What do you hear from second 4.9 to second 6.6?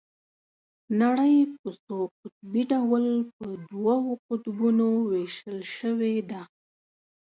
ويشل شوې ده.